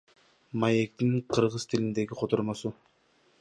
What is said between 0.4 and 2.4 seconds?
Маектин кыргыз тилиндеги